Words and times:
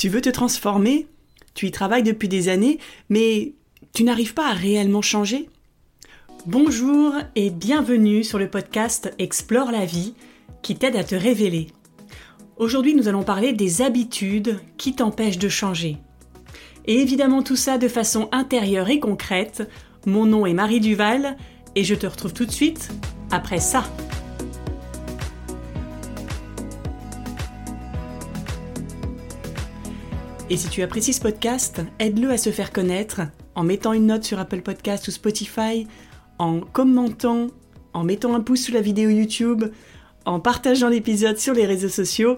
Tu 0.00 0.08
veux 0.08 0.22
te 0.22 0.30
transformer? 0.30 1.08
Tu 1.52 1.66
y 1.66 1.70
travailles 1.70 2.02
depuis 2.02 2.26
des 2.26 2.48
années, 2.48 2.78
mais 3.10 3.52
tu 3.92 4.02
n'arrives 4.02 4.32
pas 4.32 4.48
à 4.48 4.54
réellement 4.54 5.02
changer? 5.02 5.50
Bonjour 6.46 7.12
et 7.36 7.50
bienvenue 7.50 8.24
sur 8.24 8.38
le 8.38 8.48
podcast 8.48 9.12
Explore 9.18 9.70
la 9.70 9.84
vie 9.84 10.14
qui 10.62 10.74
t'aide 10.74 10.96
à 10.96 11.04
te 11.04 11.14
révéler. 11.14 11.66
Aujourd'hui, 12.56 12.94
nous 12.94 13.08
allons 13.08 13.24
parler 13.24 13.52
des 13.52 13.82
habitudes 13.82 14.58
qui 14.78 14.94
t'empêchent 14.94 15.36
de 15.36 15.50
changer. 15.50 15.98
Et 16.86 16.94
évidemment 17.02 17.42
tout 17.42 17.56
ça 17.56 17.76
de 17.76 17.86
façon 17.86 18.30
intérieure 18.32 18.88
et 18.88 19.00
concrète. 19.00 19.68
Mon 20.06 20.24
nom 20.24 20.46
est 20.46 20.54
Marie 20.54 20.80
Duval 20.80 21.36
et 21.74 21.84
je 21.84 21.94
te 21.94 22.06
retrouve 22.06 22.32
tout 22.32 22.46
de 22.46 22.52
suite 22.52 22.88
après 23.30 23.60
ça. 23.60 23.84
Et 30.52 30.56
si 30.56 30.68
tu 30.68 30.82
apprécies 30.82 31.12
ce 31.12 31.20
podcast, 31.20 31.80
aide-le 32.00 32.28
à 32.28 32.36
se 32.36 32.50
faire 32.50 32.72
connaître 32.72 33.20
en 33.54 33.62
mettant 33.62 33.92
une 33.92 34.06
note 34.06 34.24
sur 34.24 34.40
Apple 34.40 34.62
Podcast 34.62 35.06
ou 35.06 35.12
Spotify, 35.12 35.86
en 36.40 36.58
commentant, 36.58 37.46
en 37.92 38.02
mettant 38.02 38.34
un 38.34 38.40
pouce 38.40 38.64
sous 38.64 38.72
la 38.72 38.80
vidéo 38.80 39.10
YouTube, 39.10 39.66
en 40.24 40.40
partageant 40.40 40.88
l'épisode 40.88 41.38
sur 41.38 41.54
les 41.54 41.66
réseaux 41.66 41.88
sociaux 41.88 42.36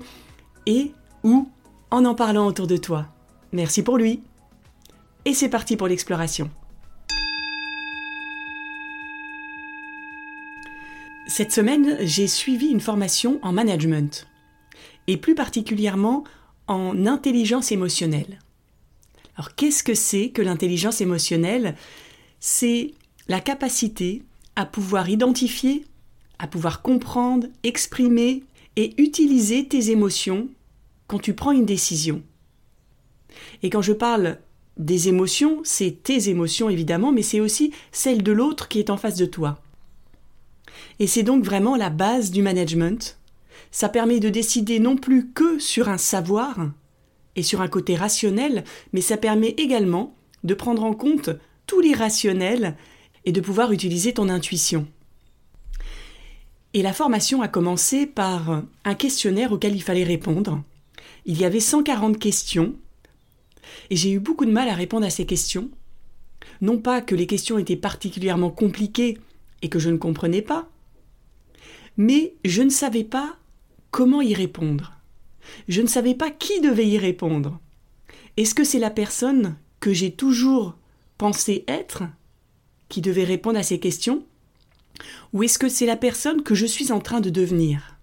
et 0.67 0.93
ou 1.25 1.49
en 1.91 2.05
en 2.05 2.15
parlant 2.15 2.47
autour 2.47 2.67
de 2.67 2.77
toi. 2.77 3.07
Merci 3.51 3.83
pour 3.83 3.97
lui. 3.97 4.21
Et 5.25 5.33
c'est 5.33 5.49
parti 5.49 5.79
pour 5.79 5.89
l'exploration. 5.89 6.51
Cette 11.29 11.53
semaine, 11.53 11.97
j'ai 12.03 12.27
suivi 12.27 12.67
une 12.67 12.81
formation 12.81 13.39
en 13.41 13.53
management, 13.53 14.27
et 15.07 15.17
plus 15.17 15.35
particulièrement 15.35 16.25
en 16.73 17.07
intelligence 17.07 17.73
émotionnelle. 17.73 18.39
Alors 19.37 19.55
qu'est-ce 19.55 19.83
que 19.83 19.95
c'est 19.95 20.31
que 20.31 20.43
l'intelligence 20.43 21.01
émotionnelle? 21.01 21.77
C'est 22.41 22.93
la 23.29 23.41
capacité 23.41 24.23
à 24.57 24.67
pouvoir 24.67 25.09
identifier, 25.09 25.85
à 26.39 26.47
pouvoir 26.47 26.83
comprendre, 26.83 27.47
exprimer 27.63 28.43
et 28.77 29.01
utiliser 29.01 29.67
tes 29.67 29.91
émotions 29.91 30.49
quand 31.07 31.19
tu 31.19 31.35
prends 31.35 31.53
une 31.53 31.67
décision. 31.67 32.23
Et 33.63 33.71
quand 33.71 33.83
je 33.83 33.93
parle 33.93 34.39
des 34.77 35.09
émotions, 35.09 35.61
c'est 35.65 36.03
tes 36.03 36.29
émotions 36.29 36.69
évidemment, 36.69 37.13
mais 37.13 37.23
c'est 37.23 37.41
aussi 37.41 37.73
celles 37.93 38.23
de 38.23 38.33
l'autre 38.33 38.69
qui 38.69 38.79
est 38.79 38.91
en 38.91 38.97
face 38.97 39.17
de 39.17 39.27
toi. 39.27 39.61
Et 40.99 41.07
c'est 41.07 41.23
donc 41.23 41.45
vraiment 41.45 41.77
la 41.77 41.91
base 41.91 42.31
du 42.31 42.43
management, 42.43 43.19
ça 43.73 43.89
permet 43.89 44.21
de 44.21 44.29
décider 44.29 44.79
non 44.79 44.97
plus 44.97 45.33
que 45.33 45.59
sur 45.59 45.89
un 45.89 45.99
savoir 45.99 46.71
et 47.35 47.43
sur 47.43 47.63
un 47.63 47.69
côté 47.69 47.97
rationnel, 47.97 48.65
mais 48.93 49.01
ça 49.01 49.17
permet 49.17 49.55
également 49.57 50.15
de 50.45 50.55
prendre 50.55 50.85
en 50.85 50.93
compte 50.93 51.31
tout 51.67 51.81
l'irrationnel 51.81 52.77
et 53.25 53.33
de 53.33 53.41
pouvoir 53.41 53.73
utiliser 53.73 54.13
ton 54.13 54.29
intuition. 54.29 54.87
Et 56.75 56.83
la 56.83 56.93
formation 56.93 57.43
a 57.43 57.49
commencé 57.49 58.07
par 58.07 58.63
un 58.85 58.95
questionnaire 58.95 59.53
auquel 59.53 59.75
il 59.75 59.83
fallait 59.83 60.05
répondre. 60.05 60.63
Il 61.25 61.41
y 61.41 61.45
avait 61.45 61.61
140 61.61 62.19
questions, 62.19 62.75
et 63.91 63.97
j'ai 63.97 64.11
eu 64.11 64.21
beaucoup 64.21 64.45
de 64.45 64.53
mal 64.53 64.69
à 64.69 64.75
répondre 64.75 65.07
à 65.07 65.11
ces 65.11 65.27
questions. 65.27 65.71
Non 66.61 66.79
pas 66.79 67.01
que 67.01 67.15
les 67.15 67.27
questions 67.27 67.59
étaient 67.59 67.77
particulièrement 67.77 68.51
compliquées 68.51 69.19
et 69.63 69.69
que 69.69 69.79
je 69.79 69.91
ne 69.91 69.97
comprenais 69.97 70.43
pas, 70.43 70.69
mais 71.97 72.35
je 72.45 72.63
ne 72.63 72.71
savais 72.71 73.05
pas 73.05 73.37
Comment 73.93 74.23
y 74.23 74.33
répondre. 74.33 74.95
Je 75.69 75.83
ne 75.83 75.87
savais 75.87 76.15
pas 76.15 76.31
qui 76.31 76.63
devait 76.63 76.89
y 76.89 76.97
répondre. 76.97 77.61
Est-ce 78.39 78.55
que 78.55 78.65
c'est 78.65 78.79
la 78.79 78.89
personne 78.89 79.57
que 79.81 79.93
j'ai 79.93 80.11
toujours 80.11 80.75
pensé 81.19 81.65
être 81.69 82.05
qui 82.89 83.03
devait 83.03 83.25
répondre 83.25 83.59
à 83.59 83.63
ces 83.63 83.79
questions? 83.79 84.25
Ou 85.35 85.43
est-ce 85.43 85.59
que 85.59 85.69
c'est 85.69 85.85
la 85.85 85.99
personne 85.99 86.43
que 86.43 86.55
je 86.55 86.65
suis 86.65 86.91
en 86.91 87.01
train 87.01 87.21
de 87.21 87.29
devenir? 87.29 87.99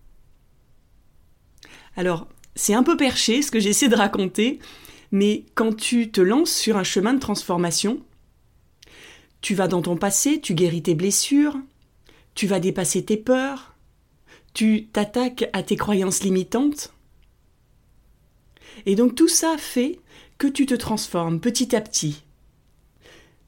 Alors, 1.96 2.28
c'est 2.56 2.76
un 2.76 2.84
peu 2.84 2.96
perché 2.96 3.42
ce 3.42 3.50
que 3.50 3.60
j'essaie 3.60 3.90
de 3.90 3.96
raconter, 3.96 4.60
mais 5.12 5.44
quand 5.56 5.76
tu 5.76 6.12
te 6.12 6.22
lances 6.22 6.54
sur 6.54 6.78
un 6.78 6.84
chemin 6.84 7.16
de 7.16 7.20
transformation, 7.20 8.00
tu 9.42 9.56
vas 9.56 9.68
dans 9.68 9.82
ton 9.82 9.98
passé, 9.98 10.40
tu 10.40 10.54
guéris 10.54 10.84
tes 10.84 10.94
blessures, 10.94 11.58
tu 12.36 12.46
vas 12.46 12.60
dépasser 12.60 13.04
tes 13.04 13.18
peurs, 13.18 13.69
tu 14.59 14.88
t'attaques 14.92 15.50
à 15.53 15.64
tes 15.64 15.78
croyances 15.78 16.22
limitantes. 16.22 16.94
Et 18.86 18.96
donc 18.96 19.16
tout 19.16 19.30
ça 19.30 19.56
fait 19.58 20.02
que 20.38 20.47
tu 20.47 20.66
te 20.66 20.74
transformes 20.74 21.40
petit 21.40 21.74
à 21.78 21.80
petit. 21.80 22.25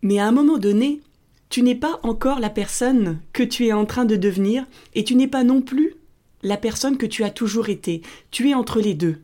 Mais 0.02 0.20
à 0.20 0.28
un 0.30 0.32
moment 0.32 0.58
donné, 0.58 1.02
tu 1.50 1.64
n'es 1.64 1.76
pas 1.76 2.00
encore 2.04 2.40
la 2.40 2.50
personne 2.50 3.20
que 3.34 3.44
tu 3.44 3.68
es 3.68 3.74
en 3.74 3.86
train 3.86 4.06
de 4.06 4.16
devenir 4.16 4.66
et 4.94 5.04
tu 5.04 5.16
n'es 5.16 5.28
pas 5.28 5.44
non 5.44 5.62
plus 5.62 5.96
la 6.44 6.56
personne 6.56 6.98
que 6.98 7.06
tu 7.06 7.26
as 7.26 7.30
toujours 7.30 7.68
été. 7.68 8.04
Tu 8.30 8.50
es 8.50 8.54
entre 8.54 8.80
les 8.80 8.94
deux. 8.94 9.20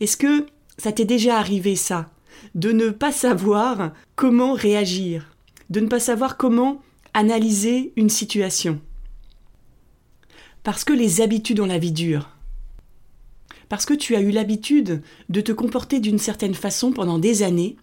Est-ce 0.00 0.16
que 0.16 0.46
ça 0.78 0.90
t'est 0.90 1.04
déjà 1.04 1.36
arrivé 1.36 1.76
ça 1.76 2.10
De 2.54 2.72
ne 2.72 2.88
pas 2.88 3.12
savoir 3.12 3.92
comment 4.14 4.54
réagir, 4.54 5.36
de 5.68 5.80
ne 5.80 5.86
pas 5.86 6.00
savoir 6.00 6.38
comment 6.38 6.80
analyser 7.16 7.94
une 7.96 8.10
situation. 8.10 8.78
Parce 10.62 10.84
que 10.84 10.92
les 10.92 11.22
habitudes 11.22 11.60
ont 11.60 11.66
la 11.66 11.78
vie 11.78 11.90
dure. 11.90 12.28
Parce 13.70 13.86
que 13.86 13.94
tu 13.94 14.14
as 14.14 14.20
eu 14.20 14.30
l'habitude 14.30 15.02
de 15.30 15.40
te 15.40 15.50
comporter 15.50 15.98
d'une 15.98 16.18
certaine 16.18 16.54
façon 16.54 16.92
pendant 16.92 17.18
des 17.18 17.42
années, 17.42 17.78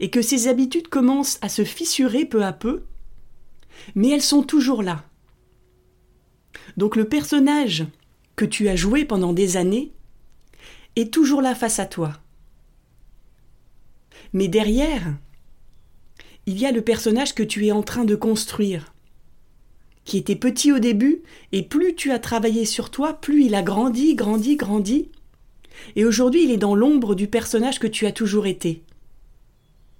et 0.00 0.10
que 0.10 0.22
ces 0.22 0.48
habitudes 0.48 0.88
commencent 0.88 1.38
à 1.40 1.48
se 1.48 1.62
fissurer 1.62 2.24
peu 2.24 2.44
à 2.44 2.52
peu, 2.52 2.82
mais 3.94 4.08
elles 4.08 4.22
sont 4.22 4.42
toujours 4.42 4.82
là. 4.82 5.04
Donc 6.76 6.96
le 6.96 7.08
personnage 7.08 7.86
que 8.34 8.44
tu 8.44 8.68
as 8.68 8.76
joué 8.76 9.04
pendant 9.04 9.32
des 9.32 9.56
années 9.56 9.92
est 10.96 11.14
toujours 11.14 11.42
là 11.42 11.54
face 11.54 11.78
à 11.78 11.86
toi. 11.86 12.14
Mais 14.32 14.48
derrière, 14.48 15.14
il 16.50 16.58
y 16.58 16.66
a 16.66 16.72
le 16.72 16.82
personnage 16.82 17.32
que 17.32 17.44
tu 17.44 17.64
es 17.68 17.70
en 17.70 17.84
train 17.84 18.04
de 18.04 18.16
construire, 18.16 18.92
qui 20.04 20.18
était 20.18 20.34
petit 20.34 20.72
au 20.72 20.80
début, 20.80 21.22
et 21.52 21.62
plus 21.62 21.94
tu 21.94 22.10
as 22.10 22.18
travaillé 22.18 22.64
sur 22.64 22.90
toi, 22.90 23.14
plus 23.14 23.44
il 23.44 23.54
a 23.54 23.62
grandi, 23.62 24.16
grandi, 24.16 24.56
grandi, 24.56 25.10
et 25.94 26.04
aujourd'hui 26.04 26.42
il 26.42 26.50
est 26.50 26.56
dans 26.56 26.74
l'ombre 26.74 27.14
du 27.14 27.28
personnage 27.28 27.78
que 27.78 27.86
tu 27.86 28.04
as 28.04 28.10
toujours 28.10 28.48
été. 28.48 28.82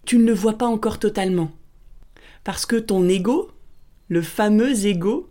Tu 0.05 0.19
ne 0.19 0.25
le 0.25 0.33
vois 0.33 0.59
pas 0.59 0.67
encore 0.67 0.99
totalement, 0.99 1.53
parce 2.43 2.67
que 2.67 2.75
ton 2.75 3.09
ego, 3.09 3.53
le 4.09 4.21
fameux 4.21 4.87
ego, 4.87 5.31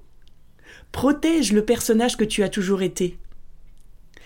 protège 0.94 1.52
le 1.52 1.66
personnage 1.66 2.16
que 2.16 2.24
tu 2.24 2.44
as 2.44 2.50
toujours 2.50 2.82
été. 2.82 3.18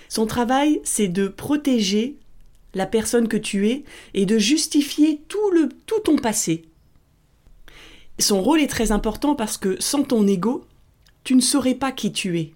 Son 0.09 0.27
travail, 0.27 0.79
c'est 0.83 1.07
de 1.07 1.27
protéger 1.27 2.17
la 2.75 2.85
personne 2.85 3.27
que 3.27 3.37
tu 3.37 3.67
es 3.69 3.83
et 4.13 4.27
de 4.27 4.37
justifier 4.37 5.21
tout, 5.27 5.49
le, 5.49 5.69
tout 5.87 5.99
ton 6.01 6.17
passé. 6.17 6.65
Son 8.19 8.41
rôle 8.41 8.62
est 8.62 8.68
très 8.68 8.91
important 8.91 9.35
parce 9.35 9.57
que 9.57 9.81
sans 9.81 10.03
ton 10.03 10.28
ego, 10.28 10.66
tu 11.24 11.35
ne 11.35 11.41
saurais 11.41 11.75
pas 11.75 11.91
qui 11.91 12.12
tu 12.12 12.40
es. 12.40 12.53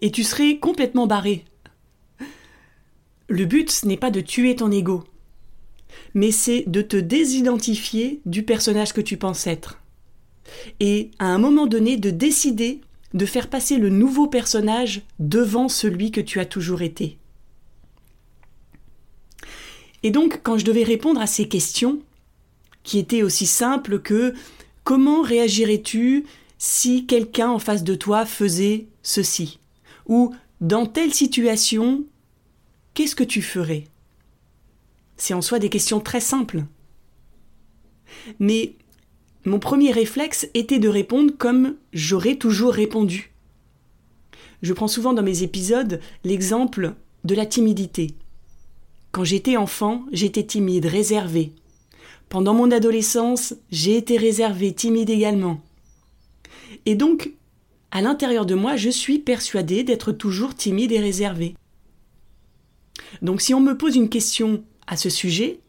Et 0.00 0.10
tu 0.10 0.24
serais 0.24 0.58
complètement 0.58 1.06
barré. 1.06 1.44
Le 3.28 3.44
but, 3.44 3.70
ce 3.70 3.86
n'est 3.86 3.96
pas 3.96 4.10
de 4.10 4.20
tuer 4.20 4.56
ton 4.56 4.70
ego, 4.70 5.04
mais 6.14 6.30
c'est 6.30 6.64
de 6.66 6.80
te 6.80 6.96
désidentifier 6.96 8.20
du 8.24 8.44
personnage 8.44 8.92
que 8.92 9.00
tu 9.00 9.16
penses 9.16 9.46
être. 9.46 9.82
Et 10.80 11.10
à 11.18 11.26
un 11.26 11.38
moment 11.38 11.66
donné, 11.66 11.96
de 11.96 12.10
décider 12.10 12.80
de 13.14 13.26
faire 13.26 13.48
passer 13.48 13.78
le 13.78 13.88
nouveau 13.88 14.26
personnage 14.26 15.02
devant 15.18 15.68
celui 15.68 16.10
que 16.10 16.20
tu 16.20 16.38
as 16.38 16.44
toujours 16.44 16.82
été. 16.82 17.18
Et 20.02 20.10
donc, 20.10 20.40
quand 20.42 20.58
je 20.58 20.64
devais 20.64 20.84
répondre 20.84 21.20
à 21.20 21.26
ces 21.26 21.48
questions, 21.48 22.00
qui 22.86 23.00
était 23.00 23.24
aussi 23.24 23.46
simple 23.46 24.00
que 24.00 24.32
comment 24.84 25.20
réagirais-tu 25.20 26.24
si 26.56 27.04
quelqu'un 27.04 27.50
en 27.50 27.58
face 27.58 27.82
de 27.82 27.96
toi 27.96 28.24
faisait 28.24 28.86
ceci? 29.02 29.58
Ou 30.06 30.32
dans 30.60 30.86
telle 30.86 31.12
situation, 31.12 32.04
qu'est-ce 32.94 33.16
que 33.16 33.24
tu 33.24 33.42
ferais? 33.42 33.84
C'est 35.16 35.34
en 35.34 35.42
soi 35.42 35.58
des 35.58 35.68
questions 35.68 35.98
très 35.98 36.20
simples. 36.20 36.62
Mais 38.38 38.76
mon 39.44 39.58
premier 39.58 39.90
réflexe 39.90 40.48
était 40.54 40.78
de 40.78 40.88
répondre 40.88 41.32
comme 41.36 41.74
j'aurais 41.92 42.36
toujours 42.36 42.72
répondu. 42.72 43.32
Je 44.62 44.72
prends 44.72 44.88
souvent 44.88 45.12
dans 45.12 45.24
mes 45.24 45.42
épisodes 45.42 46.00
l'exemple 46.22 46.94
de 47.24 47.34
la 47.34 47.46
timidité. 47.46 48.14
Quand 49.10 49.24
j'étais 49.24 49.56
enfant, 49.56 50.06
j'étais 50.12 50.44
timide, 50.44 50.86
réservé. 50.86 51.52
Pendant 52.28 52.54
mon 52.54 52.70
adolescence, 52.70 53.54
j'ai 53.70 53.96
été 53.96 54.16
réservée, 54.16 54.74
timide 54.74 55.10
également. 55.10 55.60
Et 56.84 56.94
donc, 56.94 57.32
à 57.90 58.02
l'intérieur 58.02 58.46
de 58.46 58.54
moi, 58.54 58.76
je 58.76 58.90
suis 58.90 59.18
persuadée 59.18 59.84
d'être 59.84 60.12
toujours 60.12 60.54
timide 60.54 60.92
et 60.92 61.00
réservée. 61.00 61.54
Donc 63.22 63.40
si 63.40 63.54
on 63.54 63.60
me 63.60 63.76
pose 63.76 63.96
une 63.96 64.08
question 64.08 64.64
à 64.86 64.96
ce 64.96 65.10
sujet, 65.10 65.60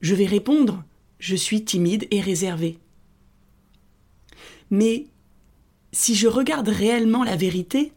je 0.00 0.14
vais 0.14 0.26
répondre 0.26 0.84
je 1.20 1.36
suis 1.36 1.64
timide 1.64 2.08
et 2.10 2.20
réservé. 2.20 2.78
Mais 4.70 5.06
si 5.92 6.14
je 6.14 6.26
regarde 6.26 6.68
réellement 6.68 7.22
la 7.24 7.36
vérité, 7.36 7.92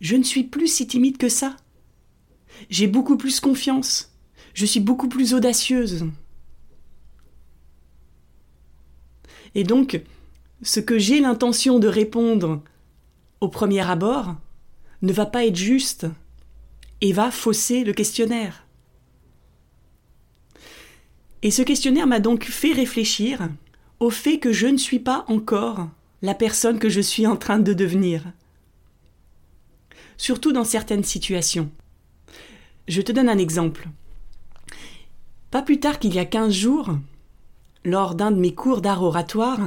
je 0.00 0.16
ne 0.16 0.22
suis 0.22 0.44
plus 0.44 0.68
si 0.68 0.86
timide 0.86 1.18
que 1.18 1.28
ça. 1.28 1.56
J'ai 2.70 2.86
beaucoup 2.86 3.16
plus 3.16 3.40
confiance. 3.40 4.12
Je 4.54 4.64
suis 4.64 4.80
beaucoup 4.80 5.08
plus 5.08 5.34
audacieuse. 5.34 6.06
Et 9.54 9.64
donc, 9.64 10.00
ce 10.62 10.80
que 10.80 10.98
j'ai 10.98 11.20
l'intention 11.20 11.78
de 11.78 11.88
répondre 11.88 12.62
au 13.40 13.48
premier 13.48 13.88
abord 13.88 14.34
ne 15.02 15.12
va 15.12 15.26
pas 15.26 15.46
être 15.46 15.56
juste 15.56 16.06
et 17.00 17.12
va 17.12 17.30
fausser 17.30 17.84
le 17.84 17.92
questionnaire. 17.92 18.66
Et 21.42 21.50
ce 21.50 21.62
questionnaire 21.62 22.06
m'a 22.06 22.20
donc 22.20 22.44
fait 22.44 22.72
réfléchir 22.72 23.48
au 24.00 24.10
fait 24.10 24.38
que 24.38 24.52
je 24.52 24.66
ne 24.66 24.78
suis 24.78 24.98
pas 24.98 25.24
encore 25.28 25.88
la 26.22 26.34
personne 26.34 26.78
que 26.78 26.88
je 26.88 27.00
suis 27.00 27.26
en 27.26 27.36
train 27.36 27.58
de 27.58 27.72
devenir. 27.72 28.24
Surtout 30.16 30.52
dans 30.52 30.64
certaines 30.64 31.04
situations. 31.04 31.70
Je 32.88 33.02
te 33.02 33.12
donne 33.12 33.28
un 33.28 33.38
exemple. 33.38 33.88
Pas 35.50 35.62
plus 35.62 35.78
tard 35.78 35.98
qu'il 35.98 36.14
y 36.14 36.18
a 36.18 36.24
quinze 36.24 36.54
jours, 36.54 36.98
lors 37.86 38.16
d'un 38.16 38.32
de 38.32 38.40
mes 38.40 38.52
cours 38.52 38.82
d'art 38.82 39.04
oratoire, 39.04 39.60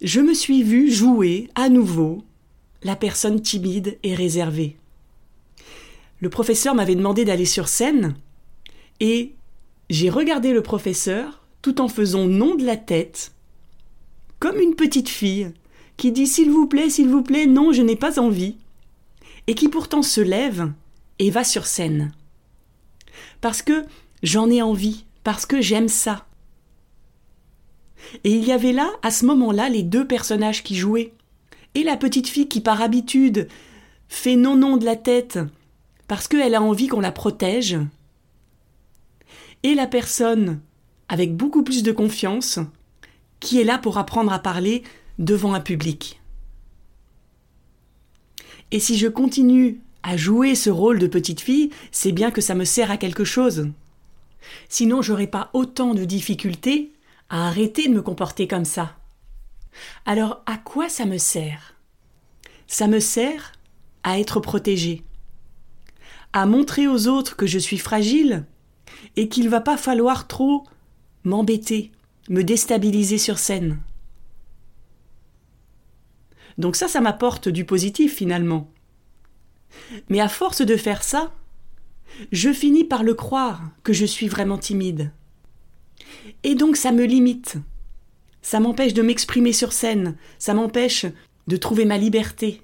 je 0.00 0.20
me 0.20 0.32
suis 0.32 0.62
vue 0.62 0.90
jouer 0.90 1.50
à 1.54 1.68
nouveau 1.68 2.24
la 2.82 2.96
personne 2.96 3.42
timide 3.42 3.98
et 4.02 4.14
réservée. 4.14 4.76
Le 6.20 6.30
professeur 6.30 6.74
m'avait 6.74 6.94
demandé 6.94 7.26
d'aller 7.26 7.44
sur 7.44 7.68
scène 7.68 8.14
et 8.98 9.34
j'ai 9.90 10.08
regardé 10.08 10.54
le 10.54 10.62
professeur 10.62 11.44
tout 11.60 11.82
en 11.82 11.88
faisant 11.88 12.26
non 12.26 12.54
de 12.54 12.64
la 12.64 12.78
tête, 12.78 13.32
comme 14.40 14.58
une 14.58 14.74
petite 14.74 15.10
fille 15.10 15.52
qui 15.98 16.12
dit 16.12 16.26
s'il 16.26 16.50
vous 16.50 16.66
plaît, 16.66 16.88
s'il 16.88 17.10
vous 17.10 17.22
plaît, 17.22 17.46
non, 17.46 17.72
je 17.72 17.82
n'ai 17.82 17.94
pas 17.94 18.18
envie, 18.18 18.56
et 19.46 19.54
qui 19.54 19.68
pourtant 19.68 20.02
se 20.02 20.22
lève 20.22 20.72
et 21.18 21.30
va 21.30 21.44
sur 21.44 21.66
scène. 21.66 22.12
Parce 23.42 23.60
que 23.60 23.84
j'en 24.22 24.48
ai 24.50 24.62
envie, 24.62 25.04
parce 25.24 25.44
que 25.44 25.60
j'aime 25.60 25.88
ça. 25.88 26.26
Et 28.24 28.32
il 28.32 28.44
y 28.44 28.52
avait 28.52 28.72
là, 28.72 28.90
à 29.02 29.10
ce 29.10 29.24
moment-là, 29.26 29.68
les 29.68 29.82
deux 29.82 30.06
personnages 30.06 30.62
qui 30.62 30.76
jouaient. 30.76 31.12
Et 31.74 31.82
la 31.82 31.96
petite 31.96 32.28
fille 32.28 32.48
qui, 32.48 32.60
par 32.60 32.82
habitude, 32.82 33.48
fait 34.08 34.36
non 34.36 34.56
non 34.56 34.76
de 34.76 34.84
la 34.84 34.96
tête 34.96 35.38
parce 36.08 36.28
qu'elle 36.28 36.54
a 36.54 36.60
envie 36.60 36.88
qu'on 36.88 37.00
la 37.00 37.12
protège. 37.12 37.78
Et 39.62 39.74
la 39.74 39.86
personne, 39.86 40.60
avec 41.08 41.34
beaucoup 41.34 41.62
plus 41.62 41.82
de 41.82 41.92
confiance, 41.92 42.58
qui 43.40 43.60
est 43.60 43.64
là 43.64 43.78
pour 43.78 43.96
apprendre 43.96 44.32
à 44.32 44.38
parler 44.38 44.82
devant 45.18 45.54
un 45.54 45.60
public. 45.60 46.20
Et 48.72 48.78
si 48.78 48.98
je 48.98 49.08
continue 49.08 49.80
à 50.02 50.16
jouer 50.16 50.54
ce 50.54 50.68
rôle 50.68 50.98
de 50.98 51.06
petite 51.06 51.40
fille, 51.40 51.70
c'est 51.92 52.12
bien 52.12 52.30
que 52.30 52.40
ça 52.40 52.54
me 52.54 52.64
sert 52.64 52.90
à 52.90 52.98
quelque 52.98 53.24
chose. 53.24 53.68
Sinon, 54.68 55.00
j'aurais 55.00 55.26
pas 55.26 55.48
autant 55.54 55.94
de 55.94 56.04
difficultés 56.04 56.91
à 57.32 57.48
arrêter 57.48 57.88
de 57.88 57.94
me 57.94 58.02
comporter 58.02 58.46
comme 58.46 58.66
ça. 58.66 58.94
Alors, 60.04 60.42
à 60.44 60.58
quoi 60.58 60.90
ça 60.90 61.06
me 61.06 61.16
sert? 61.16 61.74
Ça 62.66 62.86
me 62.86 63.00
sert 63.00 63.52
à 64.02 64.20
être 64.20 64.38
protégée, 64.38 65.02
à 66.34 66.44
montrer 66.44 66.86
aux 66.86 67.08
autres 67.08 67.34
que 67.34 67.46
je 67.46 67.58
suis 67.58 67.78
fragile 67.78 68.44
et 69.16 69.30
qu'il 69.30 69.48
va 69.48 69.62
pas 69.62 69.78
falloir 69.78 70.28
trop 70.28 70.64
m'embêter, 71.24 71.90
me 72.28 72.42
déstabiliser 72.42 73.16
sur 73.16 73.38
scène. 73.38 73.80
Donc 76.58 76.76
ça, 76.76 76.86
ça 76.86 77.00
m'apporte 77.00 77.48
du 77.48 77.64
positif 77.64 78.14
finalement. 78.14 78.70
Mais 80.10 80.20
à 80.20 80.28
force 80.28 80.60
de 80.60 80.76
faire 80.76 81.02
ça, 81.02 81.32
je 82.30 82.52
finis 82.52 82.84
par 82.84 83.02
le 83.02 83.14
croire 83.14 83.62
que 83.84 83.94
je 83.94 84.04
suis 84.04 84.28
vraiment 84.28 84.58
timide. 84.58 85.12
Et 86.42 86.54
donc 86.54 86.76
ça 86.76 86.92
me 86.92 87.04
limite. 87.04 87.56
Ça 88.42 88.60
m'empêche 88.60 88.94
de 88.94 89.02
m'exprimer 89.02 89.52
sur 89.52 89.72
scène, 89.72 90.16
ça 90.38 90.54
m'empêche 90.54 91.06
de 91.46 91.56
trouver 91.56 91.84
ma 91.84 91.98
liberté. 91.98 92.62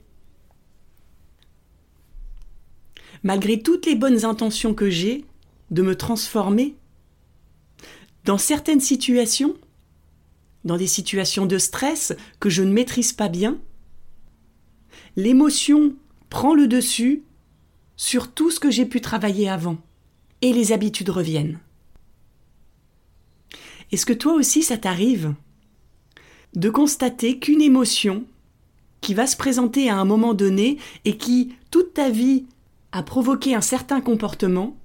Malgré 3.22 3.60
toutes 3.60 3.86
les 3.86 3.94
bonnes 3.94 4.24
intentions 4.24 4.74
que 4.74 4.90
j'ai 4.90 5.24
de 5.70 5.82
me 5.82 5.96
transformer, 5.96 6.76
dans 8.24 8.38
certaines 8.38 8.80
situations, 8.80 9.56
dans 10.64 10.76
des 10.76 10.86
situations 10.86 11.46
de 11.46 11.58
stress 11.58 12.14
que 12.40 12.50
je 12.50 12.62
ne 12.62 12.72
maîtrise 12.72 13.12
pas 13.12 13.28
bien, 13.28 13.58
l'émotion 15.16 15.94
prend 16.30 16.54
le 16.54 16.66
dessus 16.66 17.22
sur 17.96 18.32
tout 18.32 18.50
ce 18.50 18.60
que 18.60 18.70
j'ai 18.70 18.86
pu 18.86 19.00
travailler 19.00 19.48
avant, 19.48 19.78
et 20.42 20.52
les 20.52 20.72
habitudes 20.72 21.10
reviennent. 21.10 21.58
Est-ce 23.92 24.06
que 24.06 24.12
toi 24.12 24.34
aussi 24.34 24.62
ça 24.62 24.76
t'arrive 24.76 25.34
de 26.54 26.70
constater 26.70 27.38
qu'une 27.38 27.62
émotion 27.62 28.24
qui 29.00 29.14
va 29.14 29.26
se 29.26 29.36
présenter 29.36 29.88
à 29.88 29.96
un 29.96 30.04
moment 30.04 30.34
donné 30.34 30.78
et 31.04 31.16
qui, 31.16 31.54
toute 31.70 31.94
ta 31.94 32.10
vie, 32.10 32.46
a 32.92 33.02
provoqué 33.02 33.54
un 33.54 33.60
certain 33.60 34.00
comportement, 34.00 34.76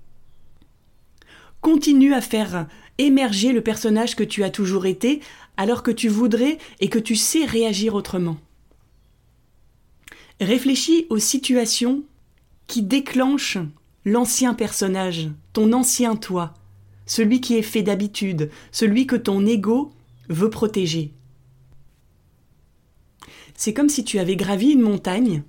continue 1.62 2.14
à 2.14 2.22
faire 2.22 2.68
émerger 2.98 3.54
le 3.54 3.62
personnage 3.62 4.16
que 4.16 4.24
tu 4.24 4.44
as 4.44 4.50
toujours 4.50 4.86
été 4.86 5.22
alors 5.58 5.84
que 5.84 5.92
tu 5.92 6.10
voudrais 6.10 6.58
et 6.80 6.90
que 6.90 7.00
tu 7.00 7.16
sais 7.16 7.46
réagir 7.46 7.96
autrement? 7.96 8.38
Réfléchis 10.42 11.08
aux 11.10 11.20
situations 11.20 12.04
qui 12.68 12.82
déclenchent 12.82 13.60
l'ancien 14.06 14.54
personnage, 14.54 15.30
ton 15.54 15.72
ancien 15.74 16.16
toi, 16.16 16.54
celui 17.06 17.42
qui 17.42 17.56
est 17.56 17.62
fait 17.64 17.84
d'habitude, 17.84 18.50
celui 18.72 19.08
que 19.08 19.16
ton 19.16 19.46
ego 19.46 19.92
veut 20.30 20.50
protéger. 20.50 21.12
C'est 23.56 23.74
comme 23.74 23.90
si 23.90 24.04
tu 24.04 24.20
avais 24.20 24.36
gravi 24.36 24.72
une 24.72 24.82
montagne 24.82 25.44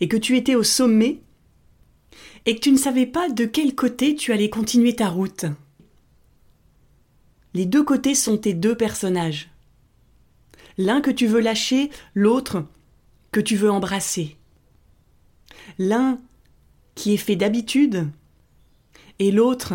et 0.00 0.08
que 0.08 0.16
tu 0.16 0.36
étais 0.36 0.54
au 0.54 0.62
sommet 0.62 1.20
et 2.46 2.54
que 2.54 2.60
tu 2.60 2.72
ne 2.72 2.78
savais 2.78 3.06
pas 3.06 3.28
de 3.28 3.44
quel 3.44 3.74
côté 3.74 4.14
tu 4.14 4.32
allais 4.32 4.50
continuer 4.50 4.96
ta 4.96 5.08
route. 5.08 5.44
Les 7.54 7.66
deux 7.66 7.82
côtés 7.82 8.14
sont 8.14 8.38
tes 8.38 8.54
deux 8.54 8.76
personnages. 8.76 9.50
L'un 10.78 11.00
que 11.00 11.10
tu 11.10 11.26
veux 11.26 11.40
lâcher, 11.40 11.90
l'autre 12.14 12.64
que 13.32 13.40
tu 13.40 13.56
veux 13.56 13.70
embrasser. 13.70 14.36
L'un 15.78 16.18
qui 16.94 17.14
est 17.14 17.18
fait 17.18 17.36
d'habitude 17.36 18.08
et 19.18 19.30
l'autre 19.30 19.74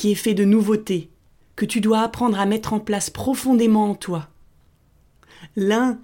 qui 0.00 0.12
est 0.12 0.14
fait 0.14 0.32
de 0.32 0.46
nouveautés, 0.46 1.10
que 1.56 1.66
tu 1.66 1.82
dois 1.82 2.00
apprendre 2.00 2.40
à 2.40 2.46
mettre 2.46 2.72
en 2.72 2.80
place 2.80 3.10
profondément 3.10 3.90
en 3.90 3.94
toi. 3.94 4.30
L'un 5.56 6.00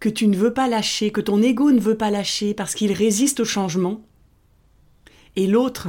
que 0.00 0.08
tu 0.08 0.26
ne 0.26 0.38
veux 0.38 0.54
pas 0.54 0.68
lâcher, 0.68 1.10
que 1.10 1.20
ton 1.20 1.42
ego 1.42 1.70
ne 1.70 1.78
veut 1.78 1.98
pas 1.98 2.10
lâcher 2.10 2.54
parce 2.54 2.74
qu'il 2.74 2.92
résiste 2.92 3.40
au 3.40 3.44
changement, 3.44 4.00
et 5.36 5.46
l'autre 5.46 5.88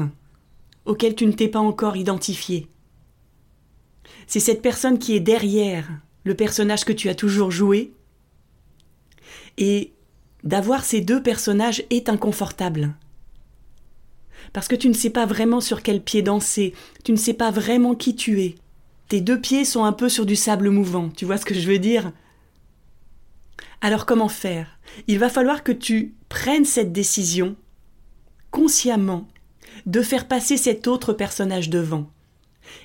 auquel 0.83 1.15
tu 1.15 1.25
ne 1.25 1.31
t'es 1.31 1.47
pas 1.47 1.61
encore 1.61 1.95
identifié. 1.95 2.67
C'est 4.27 4.41
cette 4.41 4.61
personne 4.61 4.99
qui 4.99 5.15
est 5.15 5.21
derrière 5.21 5.87
le 6.25 6.35
personnage 6.35 6.83
que 6.83 6.91
tu 6.91 7.07
as 7.07 7.15
toujours 7.15 7.49
joué, 7.49 7.93
et 9.57 9.93
d'avoir 10.43 10.83
ces 10.83 10.99
deux 10.99 11.23
personnages 11.23 11.85
est 11.91 12.09
inconfortable 12.09 12.93
parce 14.53 14.67
que 14.67 14.75
tu 14.75 14.89
ne 14.89 14.93
sais 14.93 15.09
pas 15.09 15.25
vraiment 15.25 15.61
sur 15.61 15.83
quel 15.83 16.01
pied 16.01 16.21
danser, 16.21 16.73
tu 17.03 17.11
ne 17.11 17.17
sais 17.17 17.33
pas 17.33 17.51
vraiment 17.51 17.95
qui 17.95 18.15
tu 18.15 18.41
es. 18.41 18.55
Tes 19.09 19.21
deux 19.21 19.39
pieds 19.39 19.65
sont 19.65 19.83
un 19.83 19.93
peu 19.93 20.09
sur 20.09 20.25
du 20.25 20.35
sable 20.35 20.69
mouvant, 20.69 21.09
tu 21.09 21.25
vois 21.25 21.37
ce 21.37 21.45
que 21.45 21.55
je 21.55 21.67
veux 21.67 21.79
dire? 21.79 22.11
Alors 23.81 24.05
comment 24.05 24.29
faire? 24.29 24.79
Il 25.07 25.19
va 25.19 25.29
falloir 25.29 25.63
que 25.63 25.71
tu 25.71 26.15
prennes 26.29 26.65
cette 26.65 26.91
décision, 26.91 27.55
consciemment, 28.51 29.27
de 29.85 30.01
faire 30.01 30.27
passer 30.27 30.57
cet 30.57 30.87
autre 30.87 31.13
personnage 31.13 31.69
devant. 31.69 32.09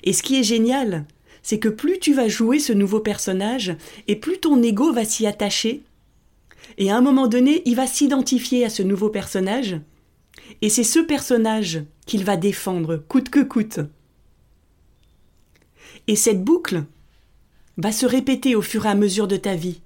Et 0.03 0.13
ce 0.13 0.23
qui 0.23 0.39
est 0.39 0.43
génial, 0.43 1.05
c'est 1.41 1.59
que 1.59 1.69
plus 1.69 1.99
tu 1.99 2.13
vas 2.13 2.27
jouer 2.29 2.59
ce 2.59 2.71
nouveau 2.71 2.99
personnage, 2.99 3.75
et 4.07 4.15
plus 4.15 4.37
ton 4.37 4.61
ego 4.63 4.93
va 4.93 5.03
s'y 5.03 5.27
attacher, 5.27 5.83
et 6.77 6.89
à 6.89 6.97
un 6.97 7.01
moment 7.01 7.27
donné, 7.27 7.61
il 7.65 7.75
va 7.75 7.87
s'identifier 7.87 8.63
à 8.63 8.69
ce 8.69 8.83
nouveau 8.83 9.09
personnage, 9.09 9.77
et 10.61 10.69
c'est 10.69 10.83
ce 10.83 10.99
personnage 10.99 11.83
qu'il 12.05 12.23
va 12.23 12.37
défendre 12.37 12.97
coûte 12.97 13.29
que 13.29 13.41
coûte. 13.41 13.79
Et 16.07 16.15
cette 16.15 16.43
boucle 16.43 16.83
va 17.77 17.91
se 17.91 18.05
répéter 18.05 18.55
au 18.55 18.61
fur 18.61 18.85
et 18.85 18.89
à 18.89 18.95
mesure 18.95 19.27
de 19.27 19.37
ta 19.37 19.55
vie. 19.55 19.81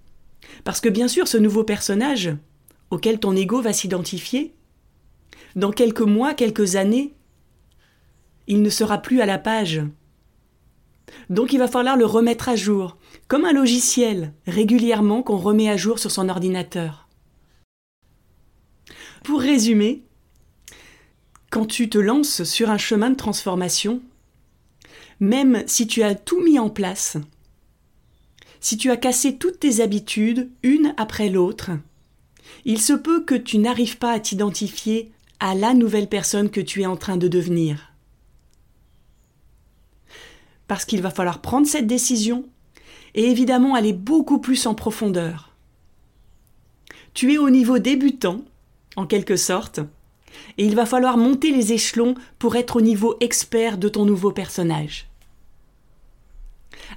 Parce 0.63 0.81
que 0.81 0.89
bien 0.89 1.07
sûr, 1.07 1.27
ce 1.27 1.37
nouveau 1.37 1.63
personnage, 1.63 2.35
auquel 2.89 3.19
ton 3.19 3.35
ego 3.35 3.61
va 3.61 3.73
s'identifier, 3.73 4.53
dans 5.55 5.71
quelques 5.71 6.01
mois, 6.01 6.33
quelques 6.33 6.75
années, 6.75 7.13
il 8.47 8.61
ne 8.61 8.69
sera 8.69 8.99
plus 8.99 9.21
à 9.21 9.25
la 9.25 9.37
page. 9.37 9.81
Donc 11.29 11.53
il 11.53 11.59
va 11.59 11.67
falloir 11.67 11.97
le 11.97 12.05
remettre 12.05 12.49
à 12.49 12.55
jour, 12.55 12.97
comme 13.27 13.45
un 13.45 13.53
logiciel, 13.53 14.33
régulièrement 14.45 15.23
qu'on 15.23 15.37
remet 15.37 15.69
à 15.69 15.77
jour 15.77 15.99
sur 15.99 16.11
son 16.11 16.29
ordinateur. 16.29 17.07
Pour 19.23 19.41
résumer, 19.41 20.03
quand 21.49 21.65
tu 21.65 21.89
te 21.89 21.97
lances 21.97 22.43
sur 22.43 22.69
un 22.69 22.77
chemin 22.77 23.09
de 23.09 23.15
transformation, 23.15 24.01
même 25.19 25.63
si 25.67 25.87
tu 25.87 26.03
as 26.03 26.15
tout 26.15 26.41
mis 26.43 26.59
en 26.59 26.69
place, 26.69 27.17
si 28.59 28.77
tu 28.77 28.91
as 28.91 28.97
cassé 28.97 29.37
toutes 29.37 29.59
tes 29.59 29.81
habitudes, 29.81 30.49
une 30.63 30.93
après 30.97 31.29
l'autre, 31.29 31.71
il 32.65 32.81
se 32.81 32.93
peut 32.93 33.23
que 33.23 33.35
tu 33.35 33.57
n'arrives 33.59 33.97
pas 33.97 34.11
à 34.11 34.19
t'identifier 34.19 35.11
à 35.39 35.55
la 35.55 35.73
nouvelle 35.73 36.09
personne 36.09 36.49
que 36.49 36.61
tu 36.61 36.81
es 36.81 36.85
en 36.85 36.97
train 36.97 37.17
de 37.17 37.27
devenir. 37.27 37.93
Parce 40.67 40.83
qu'il 40.83 41.01
va 41.01 41.11
falloir 41.11 41.41
prendre 41.41 41.67
cette 41.67 41.87
décision 41.87 42.45
et 43.15 43.29
évidemment 43.29 43.75
aller 43.75 43.93
beaucoup 43.93 44.39
plus 44.39 44.65
en 44.65 44.75
profondeur. 44.75 45.55
Tu 47.13 47.33
es 47.33 47.37
au 47.37 47.49
niveau 47.49 47.79
débutant, 47.79 48.43
en 48.95 49.07
quelque 49.07 49.37
sorte, 49.37 49.79
et 50.57 50.65
il 50.65 50.75
va 50.75 50.85
falloir 50.85 51.17
monter 51.17 51.51
les 51.51 51.73
échelons 51.73 52.15
pour 52.39 52.55
être 52.55 52.77
au 52.77 52.81
niveau 52.81 53.15
expert 53.19 53.77
de 53.77 53.89
ton 53.89 54.05
nouveau 54.05 54.31
personnage. 54.31 55.07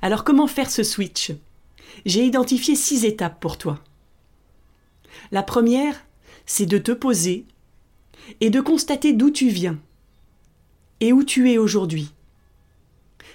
Alors 0.03 0.25
comment 0.25 0.47
faire 0.47 0.71
ce 0.71 0.83
switch? 0.83 1.33
J'ai 2.07 2.25
identifié 2.25 2.75
six 2.75 3.05
étapes 3.05 3.41
pour 3.41 3.59
toi. 3.59 3.83
La 5.33 5.43
première, 5.43 6.05
c'est 6.47 6.67
de 6.67 6.79
te 6.79 6.93
poser 6.93 7.45
et 8.41 8.51
de 8.51 8.61
constater 8.61 9.13
d'où 9.13 9.31
tu 9.31 9.49
viens 9.49 9.79
et 11.01 11.13
où 11.13 11.25
tu 11.25 11.51
es 11.51 11.59
aujourd'hui. 11.59 12.13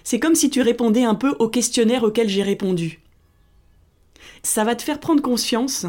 C'est 0.03 0.19
comme 0.19 0.35
si 0.35 0.49
tu 0.49 0.61
répondais 0.61 1.03
un 1.03 1.15
peu 1.15 1.35
au 1.39 1.49
questionnaire 1.49 2.03
auquel 2.03 2.29
j'ai 2.29 2.43
répondu. 2.43 3.01
Ça 4.43 4.63
va 4.63 4.75
te 4.75 4.83
faire 4.83 4.99
prendre 4.99 5.21
conscience 5.21 5.85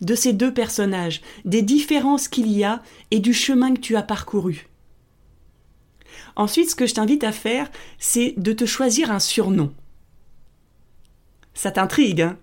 de 0.00 0.14
ces 0.14 0.32
deux 0.32 0.52
personnages, 0.52 1.22
des 1.44 1.62
différences 1.62 2.28
qu'il 2.28 2.50
y 2.50 2.64
a 2.64 2.82
et 3.10 3.18
du 3.18 3.32
chemin 3.32 3.74
que 3.74 3.80
tu 3.80 3.96
as 3.96 4.02
parcouru. 4.02 4.68
Ensuite, 6.34 6.70
ce 6.70 6.74
que 6.74 6.86
je 6.86 6.94
t'invite 6.94 7.24
à 7.24 7.32
faire, 7.32 7.70
c'est 7.98 8.34
de 8.36 8.52
te 8.52 8.66
choisir 8.66 9.10
un 9.10 9.18
surnom. 9.20 9.72
Ça 11.54 11.70
t'intrigue, 11.70 12.20
hein? 12.20 12.38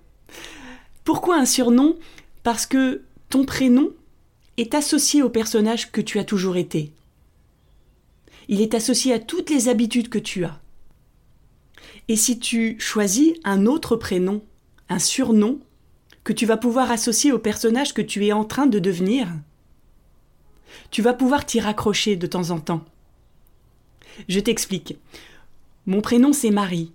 Pourquoi 1.03 1.37
un 1.37 1.45
surnom? 1.45 1.95
Parce 2.41 2.65
que 2.65 3.03
ton 3.29 3.45
prénom 3.45 3.91
est 4.57 4.73
associé 4.73 5.21
au 5.21 5.29
personnage 5.29 5.91
que 5.91 6.01
tu 6.01 6.17
as 6.17 6.23
toujours 6.23 6.57
été. 6.57 6.93
Il 8.47 8.61
est 8.61 8.73
associé 8.73 9.13
à 9.13 9.19
toutes 9.19 9.49
les 9.49 9.69
habitudes 9.69 10.09
que 10.09 10.19
tu 10.19 10.43
as. 10.45 10.59
Et 12.07 12.15
si 12.15 12.39
tu 12.39 12.77
choisis 12.79 13.33
un 13.43 13.65
autre 13.65 13.95
prénom, 13.95 14.43
un 14.89 14.99
surnom, 14.99 15.59
que 16.23 16.33
tu 16.33 16.45
vas 16.45 16.57
pouvoir 16.57 16.91
associer 16.91 17.31
au 17.31 17.39
personnage 17.39 17.93
que 17.93 18.01
tu 18.01 18.25
es 18.25 18.31
en 18.31 18.45
train 18.45 18.65
de 18.65 18.79
devenir, 18.79 19.27
tu 20.91 21.01
vas 21.01 21.13
pouvoir 21.13 21.45
t'y 21.45 21.59
raccrocher 21.59 22.15
de 22.15 22.27
temps 22.27 22.49
en 22.51 22.59
temps. 22.59 22.85
Je 24.27 24.39
t'explique. 24.39 24.97
Mon 25.85 26.01
prénom 26.01 26.33
c'est 26.33 26.51
Marie. 26.51 26.91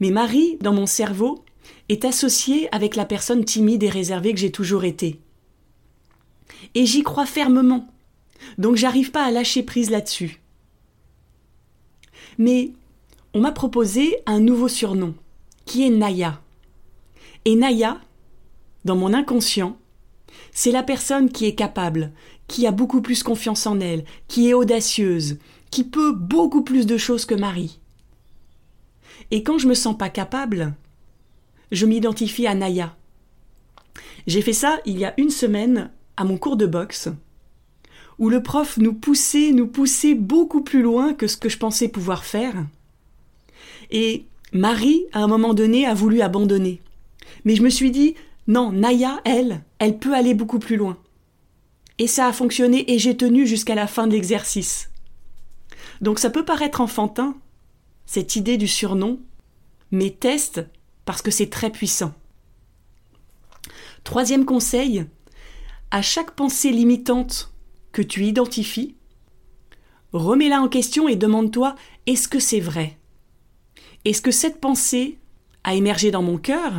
Mais 0.00 0.10
Marie, 0.10 0.58
dans 0.60 0.74
mon 0.74 0.86
cerveau, 0.86 1.44
est 1.88 2.04
associée 2.04 2.68
avec 2.74 2.96
la 2.96 3.04
personne 3.04 3.44
timide 3.44 3.82
et 3.82 3.88
réservée 3.88 4.32
que 4.32 4.40
j'ai 4.40 4.52
toujours 4.52 4.84
été. 4.84 5.18
Et 6.74 6.86
j'y 6.86 7.02
crois 7.02 7.26
fermement. 7.26 7.88
Donc 8.58 8.76
j'arrive 8.76 9.10
pas 9.10 9.24
à 9.24 9.30
lâcher 9.30 9.62
prise 9.62 9.90
là-dessus. 9.90 10.40
Mais 12.38 12.72
on 13.34 13.40
m'a 13.40 13.52
proposé 13.52 14.18
un 14.26 14.40
nouveau 14.40 14.68
surnom, 14.68 15.14
qui 15.64 15.86
est 15.86 15.90
Naya. 15.90 16.40
Et 17.44 17.54
Naya, 17.54 18.00
dans 18.86 18.96
mon 18.96 19.12
inconscient, 19.12 19.76
c'est 20.52 20.70
la 20.70 20.82
personne 20.82 21.30
qui 21.30 21.44
est 21.44 21.54
capable, 21.54 22.12
qui 22.46 22.66
a 22.66 22.70
beaucoup 22.70 23.02
plus 23.02 23.22
confiance 23.22 23.66
en 23.66 23.80
elle, 23.80 24.04
qui 24.28 24.48
est 24.48 24.54
audacieuse, 24.54 25.38
qui 25.70 25.84
peut 25.84 26.12
beaucoup 26.12 26.62
plus 26.62 26.86
de 26.86 26.96
choses 26.96 27.26
que 27.26 27.34
Marie. 27.34 27.80
Et 29.32 29.42
quand 29.42 29.58
je 29.58 29.66
me 29.66 29.74
sens 29.74 29.98
pas 29.98 30.08
capable, 30.08 30.72
je 31.72 31.84
m'identifie 31.84 32.46
à 32.46 32.54
Naya. 32.54 32.96
J'ai 34.28 34.40
fait 34.40 34.52
ça 34.52 34.78
il 34.86 34.98
y 34.98 35.04
a 35.04 35.14
une 35.18 35.30
semaine 35.30 35.90
à 36.16 36.24
mon 36.24 36.38
cours 36.38 36.56
de 36.56 36.66
boxe, 36.66 37.08
où 38.18 38.30
le 38.30 38.42
prof 38.42 38.78
nous 38.78 38.94
poussait, 38.94 39.50
nous 39.50 39.66
poussait 39.66 40.14
beaucoup 40.14 40.62
plus 40.62 40.80
loin 40.80 41.12
que 41.12 41.26
ce 41.26 41.36
que 41.36 41.48
je 41.48 41.58
pensais 41.58 41.88
pouvoir 41.88 42.24
faire. 42.24 42.54
Et 43.90 44.26
Marie, 44.52 45.06
à 45.12 45.24
un 45.24 45.26
moment 45.26 45.54
donné, 45.54 45.86
a 45.86 45.92
voulu 45.92 46.20
abandonner. 46.20 46.80
Mais 47.44 47.56
je 47.56 47.62
me 47.62 47.68
suis 47.68 47.90
dit, 47.90 48.14
non, 48.46 48.70
Naya, 48.72 49.20
elle, 49.24 49.62
elle 49.78 49.98
peut 49.98 50.14
aller 50.14 50.34
beaucoup 50.34 50.58
plus 50.58 50.76
loin. 50.76 50.98
Et 51.98 52.06
ça 52.06 52.26
a 52.26 52.32
fonctionné 52.32 52.92
et 52.92 52.98
j'ai 52.98 53.16
tenu 53.16 53.46
jusqu'à 53.46 53.74
la 53.74 53.86
fin 53.86 54.06
de 54.06 54.12
l'exercice. 54.12 54.90
Donc 56.00 56.18
ça 56.18 56.30
peut 56.30 56.44
paraître 56.44 56.80
enfantin, 56.80 57.36
cette 58.04 58.36
idée 58.36 58.56
du 58.56 58.68
surnom, 58.68 59.18
mais 59.90 60.10
teste 60.10 60.64
parce 61.04 61.22
que 61.22 61.30
c'est 61.30 61.50
très 61.50 61.70
puissant. 61.70 62.12
Troisième 64.04 64.44
conseil, 64.44 65.06
à 65.90 66.02
chaque 66.02 66.32
pensée 66.32 66.70
limitante 66.70 67.52
que 67.92 68.02
tu 68.02 68.24
identifies, 68.24 68.94
remets-la 70.12 70.60
en 70.60 70.68
question 70.68 71.08
et 71.08 71.16
demande-toi 71.16 71.74
est-ce 72.06 72.28
que 72.28 72.38
c'est 72.38 72.60
vrai? 72.60 72.98
Est-ce 74.04 74.22
que 74.22 74.30
cette 74.30 74.60
pensée 74.60 75.18
a 75.64 75.74
émergé 75.74 76.12
dans 76.12 76.22
mon 76.22 76.38
cœur? 76.38 76.72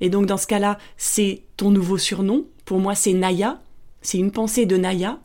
Et 0.00 0.10
donc 0.10 0.26
dans 0.26 0.36
ce 0.36 0.46
cas-là, 0.46 0.78
c'est 0.96 1.42
ton 1.56 1.70
nouveau 1.70 1.98
surnom. 1.98 2.46
Pour 2.64 2.78
moi, 2.80 2.94
c'est 2.94 3.12
Naya. 3.12 3.62
C'est 4.02 4.18
une 4.18 4.32
pensée 4.32 4.66
de 4.66 4.76
Naya. 4.76 5.20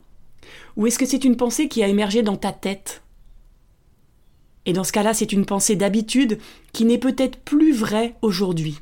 Ou 0.76 0.86
est-ce 0.86 0.98
que 0.98 1.06
c'est 1.06 1.24
une 1.24 1.36
pensée 1.36 1.68
qui 1.68 1.82
a 1.82 1.88
émergé 1.88 2.22
dans 2.22 2.36
ta 2.36 2.52
tête? 2.52 3.02
Et 4.64 4.72
dans 4.72 4.84
ce 4.84 4.92
cas-là, 4.92 5.12
c'est 5.14 5.32
une 5.32 5.44
pensée 5.44 5.76
d'habitude 5.76 6.38
qui 6.72 6.84
n'est 6.84 6.98
peut-être 6.98 7.38
plus 7.38 7.72
vraie 7.72 8.16
aujourd'hui. 8.22 8.78